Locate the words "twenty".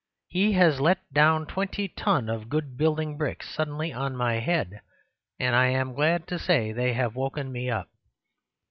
1.45-1.87